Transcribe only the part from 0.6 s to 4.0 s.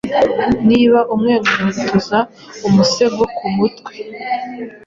Niba umwegutuza umusego kumutwe